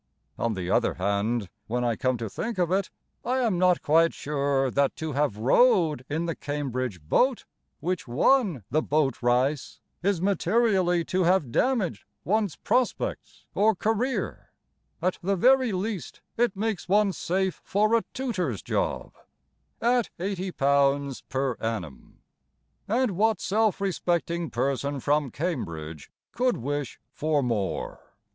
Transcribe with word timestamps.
On 0.39 0.55
the 0.55 0.67
other 0.67 0.95
hand, 0.95 1.47
When 1.67 1.83
I 1.83 1.95
come 1.95 2.17
to 2.17 2.27
think 2.27 2.57
of 2.57 2.71
it 2.71 2.89
I 3.23 3.37
am 3.37 3.59
not 3.59 3.83
quite 3.83 4.15
sure 4.15 4.71
That 4.71 4.95
to 4.95 5.11
have 5.11 5.37
rowed 5.37 6.05
In 6.09 6.25
the 6.25 6.33
Cambridge 6.33 6.99
boat 7.03 7.45
Which 7.81 8.07
won 8.07 8.63
the 8.71 8.81
bowt 8.81 9.21
rice, 9.21 9.79
Is 10.01 10.19
materially 10.19 11.05
to 11.05 11.25
have 11.25 11.51
damaged 11.51 12.05
One's 12.23 12.55
prospects 12.55 13.45
or 13.53 13.75
career: 13.75 14.49
At 15.03 15.19
the 15.21 15.35
very 15.35 15.71
least, 15.71 16.21
it 16.35 16.55
makes 16.55 16.89
one 16.89 17.13
safe 17.13 17.61
For 17.63 17.93
a 17.95 18.03
tutor's 18.15 18.63
job 18.63 19.13
At 19.79 20.09
£80 20.17 21.21
per 21.29 21.53
annum; 21.59 22.23
And 22.87 23.11
what 23.11 23.39
self 23.39 23.79
respecting 23.79 24.49
person 24.49 24.99
from 24.99 25.29
Cambridge 25.29 26.11
Could 26.31 26.57
wish 26.57 26.99
for 27.11 27.43
more? 27.43 28.15